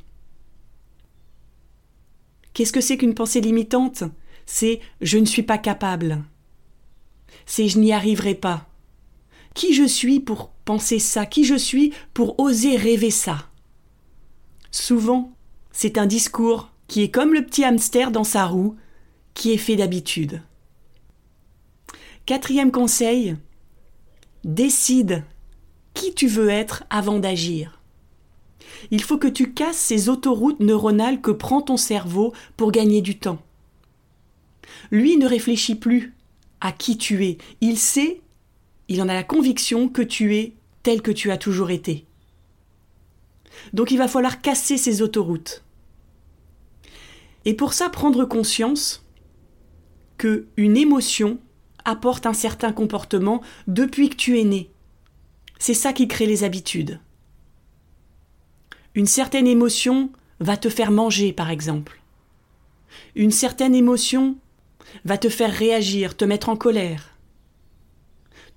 Qu'est-ce 2.53 2.73
que 2.73 2.81
c'est 2.81 2.97
qu'une 2.97 3.15
pensée 3.15 3.41
limitante? 3.41 4.03
C'est 4.45 4.79
je 5.01 5.17
ne 5.17 5.25
suis 5.25 5.43
pas 5.43 5.57
capable. 5.57 6.23
C'est 7.45 7.67
je 7.67 7.79
n'y 7.79 7.93
arriverai 7.93 8.35
pas. 8.35 8.67
Qui 9.53 9.73
je 9.73 9.83
suis 9.83 10.19
pour 10.19 10.49
penser 10.65 10.99
ça? 10.99 11.25
Qui 11.25 11.43
je 11.43 11.55
suis 11.55 11.93
pour 12.13 12.39
oser 12.39 12.75
rêver 12.75 13.11
ça? 13.11 13.49
Souvent, 14.71 15.33
c'est 15.71 15.97
un 15.97 16.05
discours 16.05 16.69
qui 16.87 17.03
est 17.03 17.09
comme 17.09 17.33
le 17.33 17.45
petit 17.45 17.63
hamster 17.63 18.11
dans 18.11 18.23
sa 18.23 18.45
roue, 18.45 18.75
qui 19.33 19.51
est 19.51 19.57
fait 19.57 19.75
d'habitude. 19.75 20.41
Quatrième 22.25 22.71
conseil, 22.71 23.35
décide 24.43 25.23
qui 25.93 26.13
tu 26.13 26.27
veux 26.27 26.49
être 26.49 26.83
avant 26.89 27.19
d'agir. 27.19 27.81
Il 28.89 29.01
faut 29.01 29.17
que 29.17 29.27
tu 29.27 29.53
casses 29.53 29.77
ces 29.77 30.09
autoroutes 30.09 30.59
neuronales 30.59 31.21
que 31.21 31.31
prend 31.31 31.61
ton 31.61 31.77
cerveau 31.77 32.33
pour 32.57 32.71
gagner 32.71 33.01
du 33.01 33.17
temps. 33.17 33.41
Lui 34.91 35.17
ne 35.17 35.27
réfléchit 35.27 35.75
plus 35.75 36.13
à 36.61 36.71
qui 36.71 36.97
tu 36.97 37.25
es. 37.25 37.37
Il 37.59 37.77
sait, 37.77 38.21
il 38.87 39.01
en 39.01 39.09
a 39.09 39.13
la 39.13 39.23
conviction 39.23 39.87
que 39.87 40.01
tu 40.01 40.35
es 40.35 40.53
tel 40.83 41.01
que 41.01 41.11
tu 41.11 41.31
as 41.31 41.37
toujours 41.37 41.71
été. 41.71 42.05
Donc 43.73 43.91
il 43.91 43.97
va 43.97 44.07
falloir 44.07 44.41
casser 44.41 44.77
ces 44.77 45.01
autoroutes. 45.01 45.63
Et 47.45 47.53
pour 47.53 47.73
ça, 47.73 47.89
prendre 47.89 48.25
conscience 48.25 49.05
que 50.17 50.47
une 50.57 50.77
émotion 50.77 51.39
apporte 51.85 52.25
un 52.25 52.33
certain 52.33 52.71
comportement 52.71 53.41
depuis 53.67 54.09
que 54.09 54.15
tu 54.15 54.39
es 54.39 54.43
né. 54.43 54.69
C'est 55.57 55.73
ça 55.73 55.93
qui 55.93 56.07
crée 56.07 56.27
les 56.27 56.43
habitudes. 56.43 56.99
Une 58.93 59.07
certaine 59.07 59.47
émotion 59.47 60.11
va 60.39 60.57
te 60.57 60.69
faire 60.69 60.91
manger, 60.91 61.33
par 61.33 61.49
exemple. 61.49 62.01
Une 63.15 63.31
certaine 63.31 63.73
émotion 63.73 64.37
va 65.05 65.17
te 65.17 65.29
faire 65.29 65.51
réagir, 65.51 66.17
te 66.17 66.25
mettre 66.25 66.49
en 66.49 66.57
colère. 66.57 67.17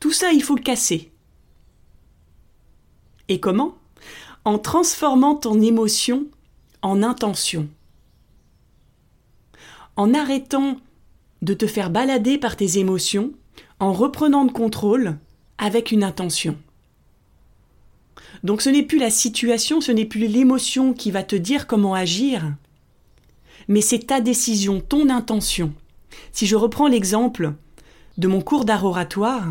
Tout 0.00 0.12
ça, 0.12 0.32
il 0.32 0.42
faut 0.42 0.56
le 0.56 0.62
casser. 0.62 1.12
Et 3.28 3.40
comment? 3.40 3.78
En 4.44 4.58
transformant 4.58 5.34
ton 5.34 5.60
émotion 5.60 6.26
en 6.82 7.02
intention. 7.02 7.68
En 9.96 10.12
arrêtant 10.12 10.76
de 11.42 11.54
te 11.54 11.66
faire 11.66 11.90
balader 11.90 12.38
par 12.38 12.56
tes 12.56 12.78
émotions, 12.78 13.32
en 13.80 13.92
reprenant 13.92 14.44
le 14.44 14.52
contrôle 14.52 15.18
avec 15.58 15.92
une 15.92 16.04
intention. 16.04 16.56
Donc 18.42 18.60
ce 18.60 18.68
n'est 18.68 18.82
plus 18.82 18.98
la 18.98 19.10
situation, 19.10 19.80
ce 19.80 19.92
n'est 19.92 20.04
plus 20.04 20.26
l'émotion 20.26 20.92
qui 20.92 21.10
va 21.10 21.22
te 21.22 21.36
dire 21.36 21.66
comment 21.66 21.94
agir, 21.94 22.54
mais 23.68 23.80
c'est 23.80 24.06
ta 24.06 24.20
décision, 24.20 24.80
ton 24.80 25.08
intention. 25.08 25.72
Si 26.32 26.46
je 26.46 26.56
reprends 26.56 26.88
l'exemple 26.88 27.54
de 28.18 28.28
mon 28.28 28.42
cours 28.42 28.64
d'art 28.64 28.84
oratoire, 28.84 29.48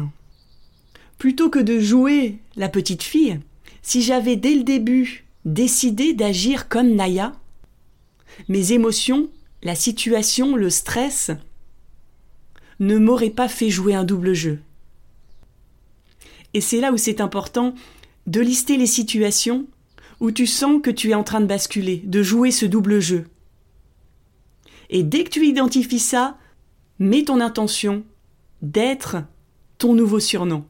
plutôt 1.17 1.49
que 1.49 1.59
de 1.59 1.79
jouer 1.79 2.37
la 2.55 2.69
petite 2.69 3.03
fille, 3.03 3.39
si 3.83 4.01
j'avais 4.01 4.37
dès 4.37 4.55
le 4.55 4.63
début 4.63 5.25
décidé 5.45 6.13
d'agir 6.13 6.69
comme 6.69 6.95
Naya, 6.95 7.33
mes 8.47 8.71
émotions, 8.71 9.29
la 9.61 9.75
situation, 9.75 10.55
le 10.55 10.69
stress 10.69 11.29
ne 12.79 12.97
m'auraient 12.97 13.29
pas 13.29 13.47
fait 13.47 13.69
jouer 13.69 13.93
un 13.93 14.03
double 14.03 14.33
jeu. 14.33 14.59
Et 16.53 16.61
c'est 16.61 16.79
là 16.79 16.91
où 16.91 16.97
c'est 16.97 17.21
important 17.21 17.75
de 18.25 18.41
lister 18.41 18.77
les 18.77 18.87
situations 18.87 19.65
où 20.19 20.31
tu 20.31 20.47
sens 20.47 20.81
que 20.81 20.89
tu 20.89 21.11
es 21.11 21.15
en 21.15 21.23
train 21.23 21.41
de 21.41 21.45
basculer, 21.45 21.97
de 22.05 22.23
jouer 22.23 22.51
ce 22.51 22.65
double 22.65 22.99
jeu. 22.99 23.27
Et 24.89 25.03
dès 25.03 25.23
que 25.23 25.29
tu 25.29 25.45
identifies 25.45 25.99
ça, 25.99 26.37
mets 26.99 27.25
ton 27.25 27.41
intention 27.41 28.03
d'être 28.61 29.17
ton 29.77 29.93
nouveau 29.93 30.19
surnom. 30.19 30.65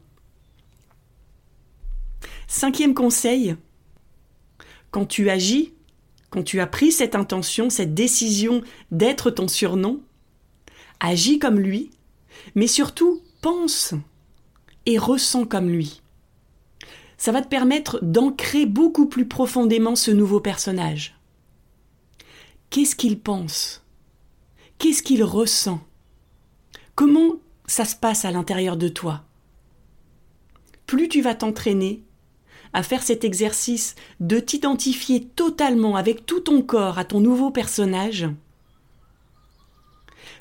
Cinquième 2.46 2.94
conseil, 2.94 3.56
quand 4.90 5.06
tu 5.06 5.30
agis, 5.30 5.72
quand 6.30 6.42
tu 6.42 6.60
as 6.60 6.66
pris 6.66 6.92
cette 6.92 7.14
intention, 7.14 7.70
cette 7.70 7.94
décision 7.94 8.62
d'être 8.90 9.30
ton 9.30 9.48
surnom, 9.48 10.00
agis 11.00 11.38
comme 11.38 11.58
lui, 11.58 11.90
mais 12.54 12.66
surtout 12.66 13.22
pense 13.40 13.94
et 14.86 14.98
ressens 14.98 15.46
comme 15.46 15.68
lui. 15.68 16.00
Ça 17.16 17.32
va 17.32 17.40
te 17.40 17.48
permettre 17.48 17.98
d'ancrer 18.02 18.66
beaucoup 18.66 19.06
plus 19.06 19.26
profondément 19.26 19.96
ce 19.96 20.10
nouveau 20.10 20.40
personnage. 20.40 21.18
Qu'est-ce 22.70 22.96
qu'il 22.96 23.18
pense? 23.18 23.82
Qu'est-ce 24.78 25.02
qu'il 25.02 25.24
ressent? 25.24 25.80
Comment 26.94 27.36
ça 27.66 27.84
se 27.84 27.96
passe 27.96 28.24
à 28.24 28.30
l'intérieur 28.30 28.76
de 28.76 28.88
toi? 28.88 29.24
Plus 30.86 31.08
tu 31.08 31.22
vas 31.22 31.34
t'entraîner 31.34 32.03
à 32.74 32.82
faire 32.82 33.02
cet 33.02 33.24
exercice 33.24 33.94
de 34.20 34.38
t'identifier 34.38 35.24
totalement 35.24 35.96
avec 35.96 36.26
tout 36.26 36.40
ton 36.40 36.60
corps 36.60 36.98
à 36.98 37.04
ton 37.04 37.20
nouveau 37.20 37.50
personnage, 37.50 38.26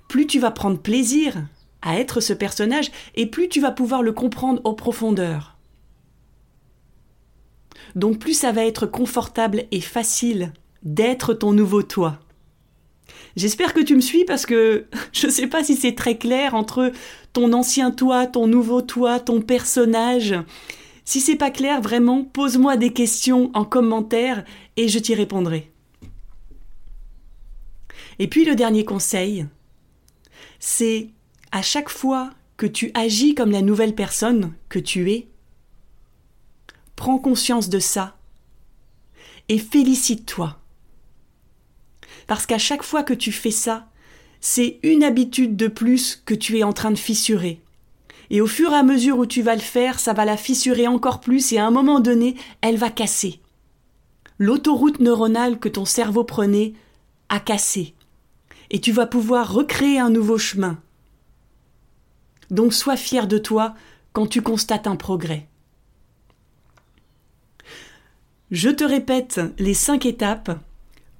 plus 0.09 0.27
tu 0.27 0.39
vas 0.39 0.51
prendre 0.51 0.79
plaisir 0.79 1.45
à 1.81 1.99
être 1.99 2.19
ce 2.19 2.33
personnage 2.33 2.91
et 3.15 3.27
plus 3.27 3.49
tu 3.49 3.61
vas 3.61 3.71
pouvoir 3.71 4.01
le 4.01 4.11
comprendre 4.11 4.61
en 4.63 4.73
profondeur. 4.73 5.57
Donc 7.95 8.19
plus 8.19 8.33
ça 8.33 8.51
va 8.51 8.65
être 8.65 8.85
confortable 8.87 9.65
et 9.71 9.81
facile 9.81 10.53
d'être 10.81 11.33
ton 11.33 11.51
nouveau 11.51 11.83
toi. 11.83 12.19
J'espère 13.35 13.73
que 13.73 13.81
tu 13.81 13.95
me 13.95 14.01
suis 14.01 14.25
parce 14.25 14.45
que 14.45 14.85
je 15.13 15.27
ne 15.27 15.31
sais 15.31 15.47
pas 15.47 15.63
si 15.63 15.75
c'est 15.75 15.95
très 15.95 16.17
clair 16.17 16.55
entre 16.55 16.91
ton 17.33 17.53
ancien 17.53 17.91
toi, 17.91 18.27
ton 18.27 18.47
nouveau 18.47 18.81
toi, 18.81 19.19
ton 19.19 19.41
personnage. 19.41 20.35
Si 21.05 21.19
c'est 21.19 21.35
pas 21.35 21.51
clair, 21.51 21.81
vraiment, 21.81 22.23
pose-moi 22.23 22.77
des 22.77 22.93
questions 22.93 23.51
en 23.53 23.65
commentaire 23.65 24.45
et 24.77 24.87
je 24.87 24.99
t'y 24.99 25.15
répondrai. 25.15 25.71
Et 28.19 28.27
puis 28.27 28.45
le 28.45 28.55
dernier 28.55 28.85
conseil, 28.85 29.47
c'est 30.59 31.09
à 31.51 31.61
chaque 31.61 31.89
fois 31.89 32.31
que 32.57 32.65
tu 32.65 32.91
agis 32.93 33.35
comme 33.35 33.51
la 33.51 33.61
nouvelle 33.61 33.95
personne 33.95 34.53
que 34.69 34.79
tu 34.79 35.11
es, 35.11 35.27
prends 36.95 37.19
conscience 37.19 37.69
de 37.69 37.79
ça 37.79 38.17
et 39.49 39.57
félicite-toi. 39.57 40.59
Parce 42.27 42.45
qu'à 42.45 42.57
chaque 42.57 42.83
fois 42.83 43.03
que 43.03 43.13
tu 43.13 43.31
fais 43.31 43.51
ça, 43.51 43.89
c'est 44.39 44.79
une 44.83 45.03
habitude 45.03 45.55
de 45.55 45.67
plus 45.67 46.21
que 46.25 46.33
tu 46.33 46.57
es 46.57 46.63
en 46.63 46.73
train 46.73 46.91
de 46.91 46.97
fissurer. 46.97 47.62
Et 48.33 48.41
au 48.41 48.47
fur 48.47 48.71
et 48.71 48.75
à 48.75 48.81
mesure 48.81 49.19
où 49.19 49.27
tu 49.27 49.43
vas 49.43 49.53
le 49.53 49.61
faire, 49.61 49.99
ça 49.99 50.13
va 50.13 50.25
la 50.25 50.37
fissurer 50.37 50.87
encore 50.87 51.19
plus 51.19 51.53
et 51.53 51.59
à 51.59 51.67
un 51.67 51.71
moment 51.71 51.99
donné, 51.99 52.35
elle 52.61 52.77
va 52.77 52.89
casser. 52.89 53.39
L'autoroute 54.39 54.99
neuronale 54.99 55.59
que 55.59 55.69
ton 55.69 55.85
cerveau 55.85 56.23
prenait 56.23 56.73
a 57.29 57.39
cassé. 57.39 57.93
Et 58.71 58.81
tu 58.81 58.91
vas 58.91 59.05
pouvoir 59.05 59.53
recréer 59.53 59.99
un 59.99 60.09
nouveau 60.09 60.39
chemin. 60.39 60.81
Donc 62.49 62.73
sois 62.73 62.97
fier 62.97 63.27
de 63.27 63.37
toi 63.37 63.75
quand 64.13 64.25
tu 64.25 64.41
constates 64.41 64.87
un 64.87 64.95
progrès. 64.95 65.47
Je 68.49 68.71
te 68.71 68.83
répète 68.83 69.41
les 69.59 69.75
cinq 69.75 70.07
étapes. 70.07 70.59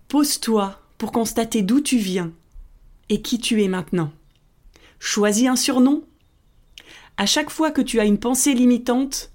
Pose-toi 0.08 0.82
pour 0.98 1.12
constater 1.12 1.62
d'où 1.62 1.80
tu 1.80 1.98
viens 1.98 2.32
et 3.10 3.22
qui 3.22 3.38
tu 3.38 3.62
es 3.62 3.68
maintenant. 3.68 4.12
Choisis 4.98 5.48
un 5.48 5.56
surnom. 5.56 6.02
À 7.18 7.26
chaque 7.26 7.50
fois 7.50 7.72
que 7.72 7.82
tu 7.82 8.00
as 8.00 8.06
une 8.06 8.20
pensée 8.20 8.54
limitante, 8.54 9.32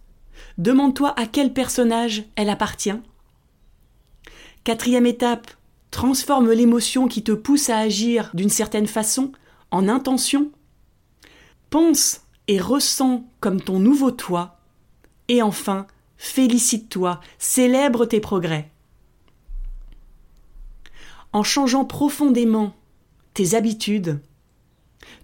demande-toi 0.58 1.14
à 1.18 1.26
quel 1.26 1.52
personnage 1.52 2.24
elle 2.36 2.50
appartient. 2.50 2.98
Quatrième 4.64 5.06
étape, 5.06 5.50
transforme 5.90 6.50
l'émotion 6.50 7.08
qui 7.08 7.22
te 7.22 7.32
pousse 7.32 7.70
à 7.70 7.78
agir 7.78 8.30
d'une 8.34 8.50
certaine 8.50 8.86
façon 8.86 9.32
en 9.70 9.88
intention. 9.88 10.50
Pense 11.70 12.22
et 12.48 12.60
ressens 12.60 13.24
comme 13.40 13.60
ton 13.60 13.78
nouveau 13.78 14.10
toi. 14.10 14.58
Et 15.28 15.42
enfin, 15.42 15.86
félicite-toi, 16.16 17.20
célèbre 17.38 18.06
tes 18.06 18.20
progrès. 18.20 18.70
En 21.32 21.42
changeant 21.42 21.84
profondément 21.84 22.74
tes 23.34 23.54
habitudes, 23.54 24.20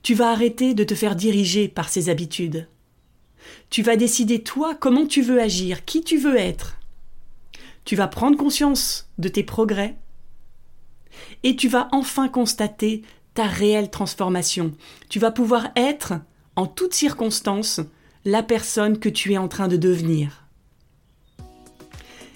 tu 0.03 0.15
vas 0.15 0.31
arrêter 0.31 0.75
de 0.75 0.85
te 0.85 0.95
faire 0.95 1.17
diriger 1.17 1.69
par 1.69 1.89
ces 1.89 2.09
habitudes. 2.09 2.69
Tu 3.71 3.83
vas 3.83 3.97
décider 3.97 4.43
toi 4.43 4.75
comment 4.75 5.07
tu 5.07 5.23
veux 5.23 5.41
agir, 5.41 5.85
qui 5.85 6.03
tu 6.03 6.19
veux 6.19 6.37
être. 6.37 6.79
Tu 7.85 7.97
vas 7.97 8.09
prendre 8.09 8.37
conscience 8.37 9.09
de 9.19 9.29
tes 9.29 9.43
progrès 9.43 9.97
et 11.43 11.57
tu 11.57 11.69
vas 11.69 11.89
enfin 11.93 12.29
constater 12.29 13.03
ta 13.35 13.45
réelle 13.45 13.91
transformation. 13.91 14.73
Tu 15.09 15.19
vas 15.19 15.31
pouvoir 15.31 15.69
être 15.77 16.15
en 16.57 16.67
toutes 16.67 16.95
circonstances, 16.95 17.81
la 18.25 18.43
personne 18.43 18.99
que 18.99 19.09
tu 19.09 19.33
es 19.33 19.39
en 19.39 19.49
train 19.49 19.69
de 19.69 19.77
devenir. 19.77 20.45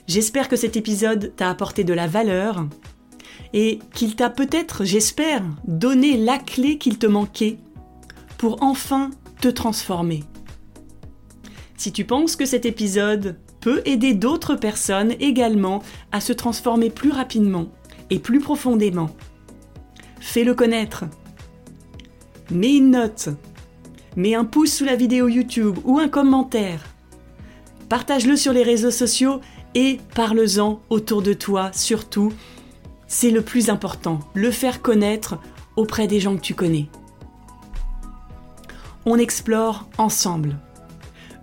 J'espère 0.06 0.48
que 0.48 0.56
cet 0.56 0.76
épisode 0.76 1.32
t'a 1.36 1.50
apporté 1.50 1.84
de 1.84 1.94
la 1.94 2.06
valeur 2.06 2.66
et 3.52 3.78
qu'il 3.94 4.16
t'a 4.16 4.30
peut-être, 4.30 4.84
j'espère, 4.84 5.42
donné 5.66 6.16
la 6.16 6.38
clé 6.38 6.78
qu'il 6.78 6.98
te 6.98 7.06
manquait 7.06 7.58
pour 8.36 8.62
enfin 8.62 9.10
te 9.40 9.48
transformer. 9.48 10.24
Si 11.76 11.92
tu 11.92 12.04
penses 12.04 12.36
que 12.36 12.46
cet 12.46 12.66
épisode 12.66 13.36
peut 13.60 13.82
aider 13.84 14.14
d'autres 14.14 14.54
personnes 14.54 15.14
également 15.20 15.82
à 16.12 16.20
se 16.20 16.32
transformer 16.32 16.90
plus 16.90 17.10
rapidement 17.10 17.66
et 18.10 18.18
plus 18.18 18.40
profondément, 18.40 19.10
fais-le 20.20 20.54
connaître. 20.54 21.04
Mets 22.50 22.76
une 22.76 22.90
note 22.90 23.28
mets 24.18 24.34
un 24.34 24.44
pouce 24.44 24.72
sous 24.72 24.84
la 24.84 24.96
vidéo 24.96 25.28
YouTube 25.28 25.78
ou 25.84 25.98
un 25.98 26.08
commentaire. 26.08 26.80
Partage-le 27.88 28.36
sur 28.36 28.52
les 28.52 28.64
réseaux 28.64 28.90
sociaux 28.90 29.40
et 29.74 29.98
parle-en 30.14 30.80
autour 30.90 31.22
de 31.22 31.32
toi 31.32 31.70
surtout. 31.72 32.32
C'est 33.08 33.30
le 33.30 33.42
plus 33.42 33.70
important, 33.70 34.20
le 34.34 34.50
faire 34.50 34.82
connaître 34.82 35.38
auprès 35.76 36.06
des 36.06 36.20
gens 36.20 36.36
que 36.36 36.42
tu 36.42 36.54
connais. 36.54 36.88
On 39.06 39.16
explore 39.16 39.88
ensemble. 39.96 40.56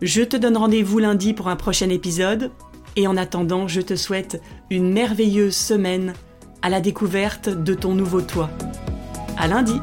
Je 0.02 0.22
te 0.22 0.38
donne 0.38 0.58
rendez-vous 0.58 1.00
lundi 1.00 1.34
pour 1.34 1.48
un 1.48 1.56
prochain 1.56 1.90
épisode 1.90 2.52
et 2.96 3.08
en 3.08 3.18
attendant, 3.18 3.68
je 3.68 3.82
te 3.82 3.96
souhaite 3.96 4.42
une 4.70 4.94
merveilleuse 4.94 5.56
semaine 5.56 6.14
à 6.62 6.70
la 6.70 6.82
découverte 6.82 7.50
de 7.50 7.74
ton 7.74 7.94
nouveau 7.94 8.22
toi. 8.22 8.50
À 9.38 9.48
lundi! 9.48 9.82